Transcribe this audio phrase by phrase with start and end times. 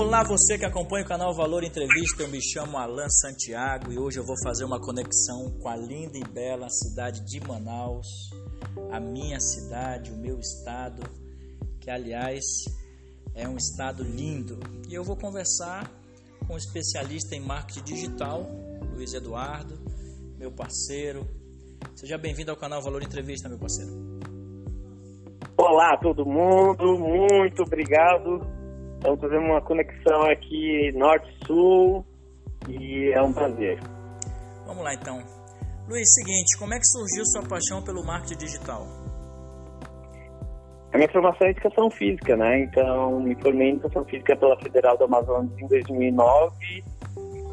[0.00, 2.22] Olá, você que acompanha o canal Valor Entrevista.
[2.22, 6.16] Eu me chamo Alan Santiago e hoje eu vou fazer uma conexão com a linda
[6.16, 8.06] e bela cidade de Manaus,
[8.92, 11.02] a minha cidade, o meu estado,
[11.80, 12.44] que aliás
[13.34, 14.60] é um estado lindo.
[14.88, 15.90] E eu vou conversar
[16.46, 18.46] com um especialista em marketing digital,
[18.94, 19.80] Luiz Eduardo,
[20.38, 21.26] meu parceiro.
[21.96, 23.90] Seja bem-vindo ao canal Valor Entrevista, meu parceiro.
[25.56, 28.57] Olá, todo mundo, muito obrigado
[28.98, 32.04] Estamos fazendo uma conexão aqui norte-sul
[32.68, 33.78] e é um prazer.
[34.66, 35.22] Vamos lá então.
[35.88, 38.86] Luiz, seguinte, como é que surgiu sua paixão pelo marketing digital?
[40.92, 42.64] A minha formação é educação física, né?
[42.64, 46.84] Então, me formei em educação física pela Federal do Amazonas em 2009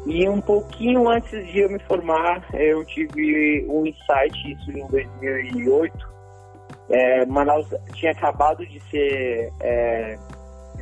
[0.06, 6.16] e um pouquinho antes de eu me formar, eu tive um insight, isso em 2008.
[6.88, 10.16] É, Manaus tinha acabado de ser é,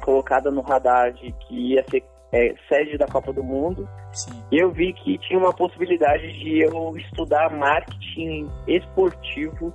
[0.00, 3.88] colocada no radar de que ia ser é, sede da Copa do Mundo.
[4.12, 4.32] Sim.
[4.50, 9.72] E eu vi que tinha uma possibilidade de eu estudar marketing esportivo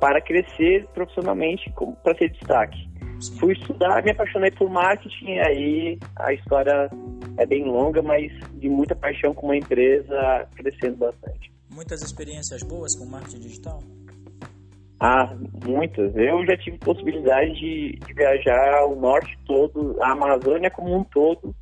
[0.00, 2.88] para crescer profissionalmente para ser destaque.
[3.20, 3.38] Sim.
[3.38, 6.88] Fui estudar, me apaixonei por marketing, aí a história
[7.36, 11.52] é bem longa, mas de muita paixão com uma empresa crescendo bastante.
[11.70, 13.80] Muitas experiências boas com marketing digital?
[15.00, 15.32] Ah,
[15.64, 16.14] muitas.
[16.16, 21.54] Eu já tive possibilidade de, de viajar o norte todo, a Amazônia como um todo,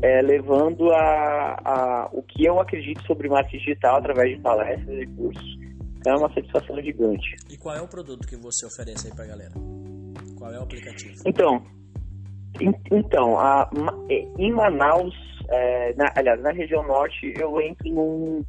[0.00, 5.06] é, levando a, a, o que eu acredito sobre marketing digital através de palestras e
[5.06, 5.58] cursos.
[6.06, 7.36] É uma satisfação gigante.
[7.50, 9.52] E qual é o produto que você oferece aí para a galera?
[10.38, 11.22] Qual é o aplicativo?
[11.26, 11.62] Então,
[12.60, 13.70] in, então a,
[14.08, 15.14] é, em Manaus,
[15.48, 18.44] é, na, aliás, na região norte, eu entro num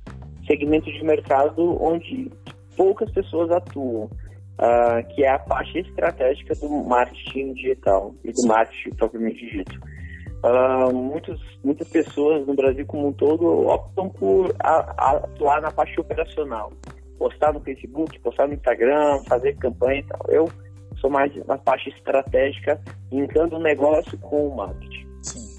[0.47, 2.31] segmento de mercado onde
[2.75, 8.95] poucas pessoas atuam, uh, que é a parte estratégica do marketing digital e do marketing
[8.95, 9.79] propriamente dito.
[10.43, 15.71] Uh, muitos, muitas pessoas no Brasil como um todo optam por a, a atuar na
[15.71, 16.73] parte operacional,
[17.17, 20.21] postar no Facebook, postar no Instagram, fazer campanha e tal.
[20.27, 20.49] Eu
[20.99, 22.79] sou mais na parte estratégica,
[23.11, 25.07] linkando o negócio com o marketing.
[25.21, 25.53] Sim.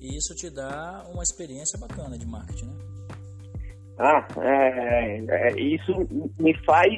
[0.00, 2.96] E isso te dá uma experiência bacana de marketing, né?
[3.98, 5.92] Ah, é, é, isso
[6.38, 6.92] me faz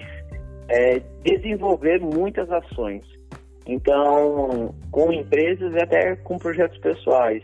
[0.68, 3.04] é, desenvolver muitas ações.
[3.66, 7.42] Então, com empresas e até com projetos pessoais.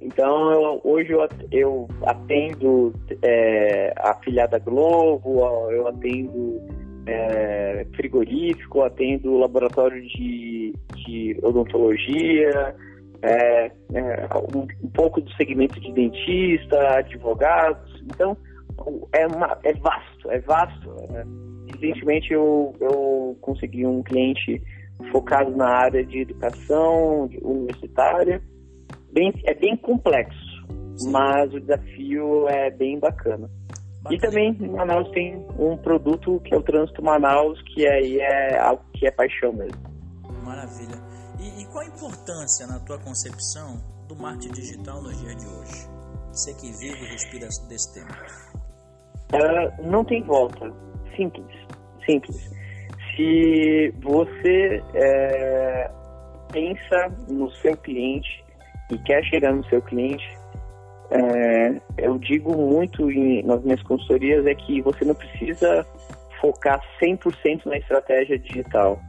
[0.00, 1.12] Então, eu, hoje
[1.50, 5.40] eu, atendo é, a afiliada Globo,
[5.70, 6.60] eu atendo
[7.06, 12.74] é, frigorífico, atendo laboratório de, de odontologia,
[13.22, 18.02] é, é, um, um pouco do segmento de dentista, advogados.
[18.04, 18.36] Então,
[19.12, 20.90] é, uma, é vasto, é vasto.
[21.10, 21.24] Né?
[21.72, 24.62] Recentemente eu, eu consegui um cliente
[25.10, 28.42] focado na área de educação universitária.
[29.12, 30.66] Bem, é bem complexo,
[31.10, 33.50] mas o desafio é bem bacana.
[34.02, 34.14] bacana.
[34.14, 38.58] E também em Manaus tem um produto que é o Trânsito Manaus, que aí é
[38.58, 39.80] algo que é paixão mesmo.
[40.44, 40.96] Maravilha.
[41.40, 45.88] E, e qual a importância, na tua concepção, do marketing digital nos dias de hoje?
[46.32, 48.14] Você que vive e respira desse tema.
[49.32, 50.72] Uh, não tem volta.
[51.16, 51.46] Simples.
[52.04, 52.50] Simples.
[53.16, 55.90] Se você é,
[56.52, 58.44] pensa no seu cliente
[58.90, 60.26] e quer chegar no seu cliente,
[61.10, 65.86] é, eu digo muito em, nas minhas consultorias é que você não precisa
[66.40, 69.00] focar 100% na estratégia digital,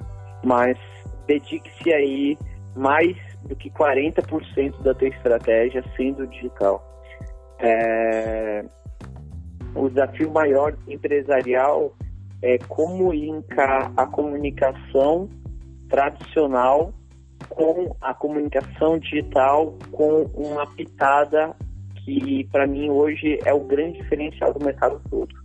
[0.43, 0.77] mas
[1.25, 2.37] dedique-se aí
[2.75, 6.83] mais do que 40% da tua estratégia sendo digital.
[7.59, 8.63] É,
[9.77, 11.93] o desafio maior empresarial
[12.41, 15.29] é como linkar a comunicação
[15.89, 16.93] tradicional
[17.49, 21.55] com a comunicação digital com uma pitada
[22.03, 25.35] que para mim hoje é o grande diferencial do mercado todo.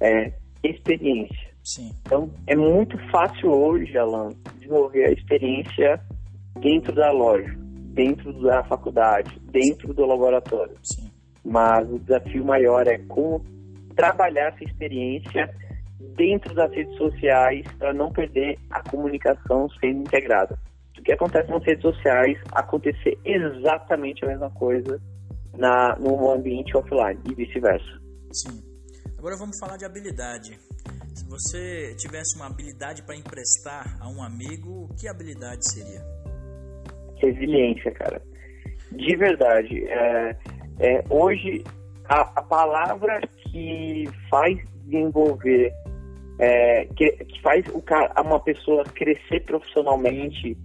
[0.00, 1.52] É experiência.
[1.62, 1.92] Sim.
[2.00, 6.00] Então é muito fácil hoje, Alan, desenvolver a experiência
[6.60, 7.54] dentro da loja,
[7.94, 10.76] dentro da faculdade, dentro do laboratório.
[10.82, 11.10] Sim.
[11.44, 13.44] Mas o desafio maior é como
[13.94, 15.54] trabalhar essa experiência
[16.16, 20.58] dentro das redes sociais para não perder a comunicação sendo integrada.
[20.98, 25.00] O que acontece nas redes sociais acontecer exatamente a mesma coisa
[25.56, 28.00] na, no ambiente offline e vice-versa.
[28.32, 28.62] Sim.
[29.18, 30.58] Agora vamos falar de habilidade.
[31.14, 36.02] Se você tivesse uma habilidade para emprestar a um amigo, que habilidade seria?
[37.16, 38.22] Resiliência, cara.
[38.90, 39.84] De verdade.
[39.88, 40.36] É,
[40.80, 41.64] é, hoje,
[42.04, 43.20] a, a palavra
[43.52, 45.72] que faz desenvolver,
[46.38, 50.56] é, que, que, faz o cara, uma pessoa crescer profissionalmente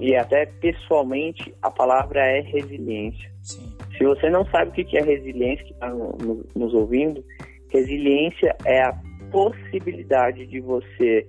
[0.00, 3.30] e até pessoalmente, a palavra é resiliência.
[3.42, 3.76] Sim.
[3.98, 7.24] Se você não sabe o que é resiliência, que está nos ouvindo,
[7.70, 8.94] resiliência é a
[9.30, 11.26] possibilidade de você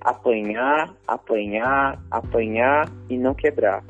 [0.00, 3.84] apanhar, apanhar, apanhar e não quebrar.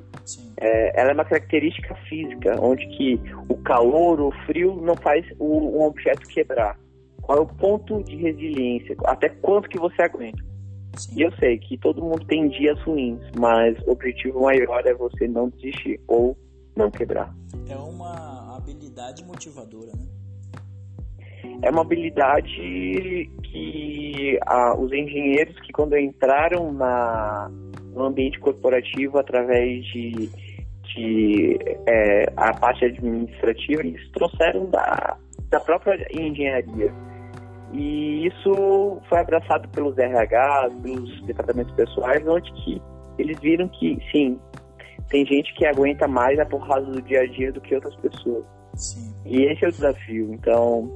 [0.60, 5.78] É, ela é uma característica física, onde que o calor, o frio não faz o,
[5.78, 6.78] um objeto quebrar.
[7.22, 8.94] Qual é o ponto de resiliência?
[9.04, 10.42] Até quanto que você aguenta?
[10.96, 11.14] Sim.
[11.16, 15.26] E eu sei que todo mundo tem dias ruins, mas o objetivo maior é você
[15.28, 16.36] não desistir ou
[16.76, 17.34] não quebrar.
[17.68, 20.06] É uma habilidade motivadora, né?
[21.62, 27.50] É uma habilidade que ah, os engenheiros que quando entraram na,
[27.94, 30.30] no ambiente corporativo através de,
[30.94, 35.16] de é, a parte administrativa, eles trouxeram da,
[35.48, 36.92] da própria engenharia.
[37.72, 42.82] E isso foi abraçado pelos RH, pelos departamentos pessoais, onde que
[43.18, 44.38] eles viram que, sim,
[45.08, 48.44] tem gente que aguenta mais a porrada do dia a dia do que outras pessoas.
[48.74, 49.14] Sim.
[49.24, 50.32] E esse é o desafio.
[50.32, 50.90] Então,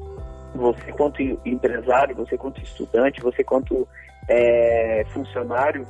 [0.54, 3.86] você quanto empresário, você quanto estudante, você quanto
[4.28, 5.86] é, funcionário,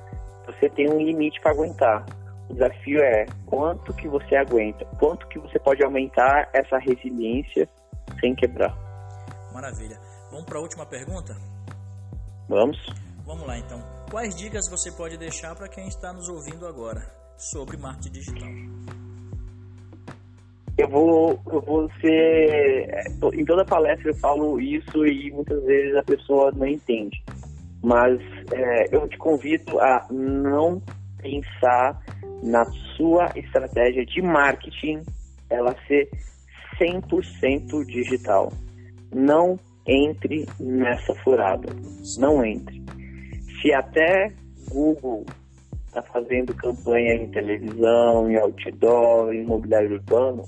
[0.47, 2.05] você tem um limite para aguentar.
[2.49, 7.69] O desafio é quanto que você aguenta, quanto que você pode aumentar essa resiliência
[8.21, 8.77] sem quebrar.
[9.53, 9.99] Maravilha.
[10.31, 11.35] Vamos para a última pergunta?
[12.49, 12.77] Vamos.
[13.25, 13.81] Vamos lá então.
[14.11, 17.01] Quais dicas você pode deixar para quem está nos ouvindo agora
[17.37, 18.49] sobre marketing digital?
[20.77, 23.05] Eu vou, eu vou ser.
[23.33, 27.23] Em toda palestra eu falo isso e muitas vezes a pessoa não entende.
[27.83, 28.21] Mas
[28.53, 30.83] é, eu te convido a não
[31.19, 32.03] pensar
[32.43, 32.65] na
[32.97, 35.03] sua estratégia de marketing
[35.51, 36.09] ela ser
[36.81, 38.53] 100% digital.
[39.13, 41.69] Não entre nessa furada.
[42.19, 42.83] Não entre.
[43.61, 44.33] Se até
[44.71, 45.25] Google
[45.87, 50.45] está fazendo campanha em televisão, em outdoor, em mobiliário urbano,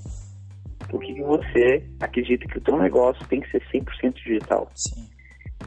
[0.89, 4.69] por que você acredita que o teu negócio tem que ser 100% digital?
[4.75, 5.07] Sim.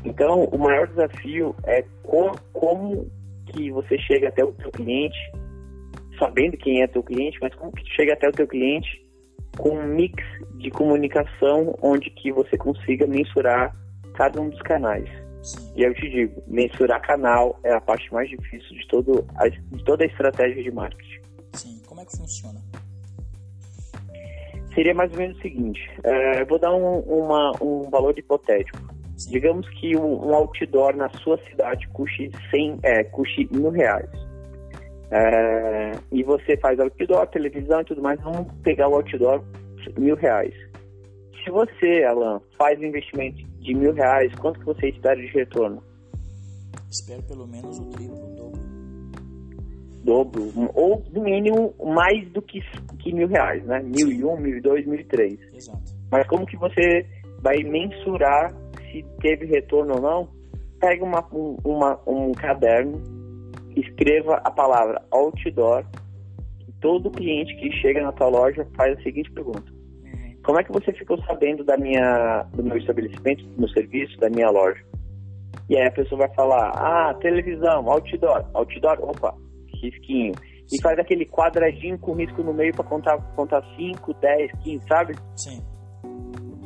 [0.05, 3.11] Então, o maior desafio é como, como
[3.47, 5.19] que você chega até o teu cliente,
[6.21, 9.05] sabendo quem é teu cliente, mas como que chega até o teu cliente
[9.59, 10.23] com um mix
[10.59, 13.75] de comunicação onde que você consiga mensurar
[14.15, 15.09] cada um dos canais.
[15.75, 19.85] E eu te digo, mensurar canal é a parte mais difícil de, todo a, de
[19.85, 21.21] toda a estratégia de marketing.
[21.55, 22.61] Sim, como é que funciona?
[24.75, 28.79] Seria mais ou menos o seguinte, é, eu vou dar um, uma, um valor hipotético.
[29.17, 29.33] Sim.
[29.33, 34.30] Digamos que um, um, outdoor na sua cidade custe, 100, é, custe mil reais.
[35.11, 39.43] É, e você faz outdoor, televisão e tudo mais, vamos pegar o outdoor
[39.99, 40.55] mil reais.
[41.43, 45.83] Se você, Alan, faz um investimento de mil reais, quanto que você espera de retorno?
[46.91, 48.71] Espero pelo menos o triplo, o dobro.
[50.03, 52.61] Dobro, ou no mínimo mais do que,
[52.99, 53.81] que mil reais, né?
[53.81, 54.19] Mil Sim.
[54.19, 55.39] e um, mil e dois, mil e três.
[55.55, 55.93] Exato.
[56.11, 57.07] Mas como que você
[57.41, 58.53] vai mensurar
[58.91, 60.29] se teve retorno ou não?
[60.81, 61.27] Pega uma,
[61.65, 63.01] uma, um caderno,
[63.77, 65.85] escreva a palavra outdoor.
[66.81, 69.71] Todo cliente que chega na tua loja faz a seguinte pergunta:
[70.05, 70.37] uhum.
[70.45, 74.31] Como é que você ficou sabendo da minha, do meu estabelecimento, do meu serviço, da
[74.31, 74.83] minha loja?
[75.69, 79.35] E aí a pessoa vai falar: Ah, televisão, outdoor, outdoor, opa,
[79.83, 80.35] risquinho.
[80.73, 85.15] E faz aquele quadradinho com risco no meio para contar, contar 5, 10, 15, sabe?
[85.37, 85.61] Sim.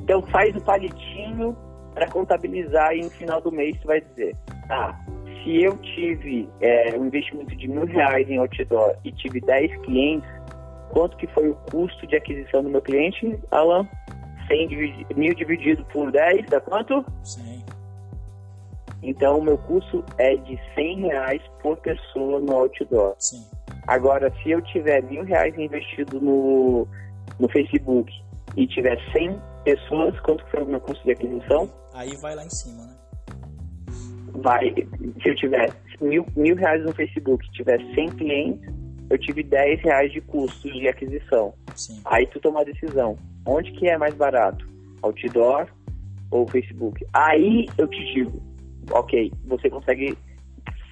[0.02, 1.57] Então faz o palitinho
[1.95, 4.37] para contabilizar e no final do mês você vai dizer:
[4.71, 4.99] Ah,
[5.45, 10.29] se eu tive é, um investimento de mil reais em outdoor e tive 10 clientes,
[10.91, 13.87] quanto que foi o custo de aquisição do meu cliente, Alan?
[14.49, 17.05] 100 dividi mil dividido por 10 dá quanto?
[17.23, 17.65] 100.
[19.03, 23.15] Então, o meu custo é de 100 reais por pessoa no outdoor.
[23.19, 23.45] Sim.
[23.87, 26.89] Agora, se eu tiver mil reais investido no,
[27.39, 28.11] no Facebook
[28.57, 31.71] e tiver 100 pessoas, quanto foi o meu custo de aquisição?
[31.93, 32.94] Aí vai lá em cima, né?
[34.35, 34.75] Vai,
[35.23, 38.75] se eu tiver mil, mil reais no Facebook, tiver 100 clientes,
[39.11, 41.55] eu tive 10 reais de custo de aquisição.
[41.75, 42.00] Sim.
[42.05, 43.17] Aí tu toma a decisão.
[43.47, 44.67] Onde que é mais barato?
[45.03, 45.67] Outdoor
[46.31, 47.07] ou Facebook?
[47.12, 48.43] Aí eu te digo,
[48.91, 50.17] ok, você consegue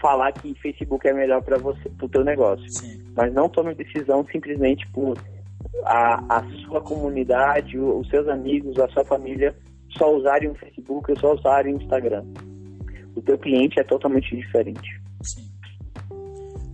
[0.01, 2.69] falar que Facebook é melhor para você, para o teu negócio.
[2.69, 3.03] Sim.
[3.17, 5.17] Mas não tome decisão simplesmente por
[5.85, 9.55] a, a sua comunidade, os seus amigos, a sua família
[9.97, 12.25] só usarem o Facebook ou só usarem o Instagram
[13.15, 14.89] o teu cliente é totalmente diferente.
[15.23, 15.51] Sim.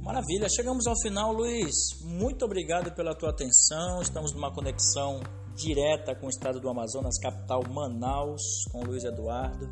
[0.02, 1.75] Maravilha, chegamos ao final, Luiz.
[2.02, 4.00] Muito obrigado pela tua atenção.
[4.00, 5.21] Estamos numa conexão
[5.54, 8.40] direta com o estado do Amazonas, capital Manaus,
[8.73, 9.68] com o Luiz Eduardo.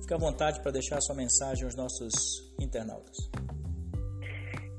[0.00, 2.12] Fique à vontade para deixar sua mensagem aos nossos
[2.60, 3.16] internautas.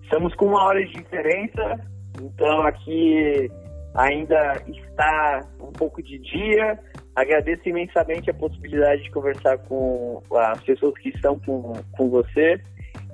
[0.03, 1.87] Estamos com uma hora de diferença,
[2.21, 3.49] Então aqui
[3.95, 6.77] ainda está um pouco de dia.
[7.15, 12.59] Agradeço imensamente a possibilidade de conversar com as pessoas que estão com, com você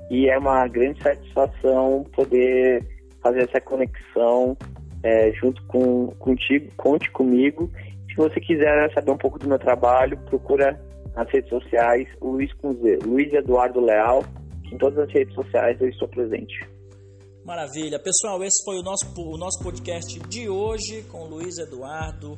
[0.10, 2.86] e é uma grande satisfação poder
[3.22, 4.56] fazer essa conexão
[5.04, 7.70] é, junto com contigo, conte comigo.
[8.10, 10.80] Se você quiser saber um pouco do meu trabalho, procura
[11.16, 14.24] nas redes sociais Luiz com Z, Luiz Eduardo Leal.
[14.72, 16.56] Em todas as redes sociais eu estou presente.
[17.44, 17.98] Maravilha.
[18.00, 22.38] Pessoal, esse foi o nosso, o nosso podcast de hoje com Luiz Eduardo,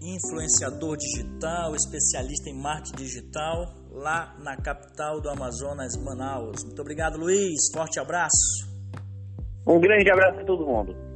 [0.00, 6.64] influenciador digital, especialista em marketing digital, lá na capital do Amazonas, Manaus.
[6.64, 7.70] Muito obrigado, Luiz.
[7.72, 8.68] Forte abraço.
[9.66, 11.09] Um grande abraço a todo mundo.